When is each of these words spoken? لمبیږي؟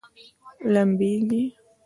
لمبیږي؟ 0.73 1.43